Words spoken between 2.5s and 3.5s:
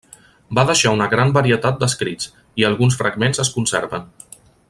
i alguns fragments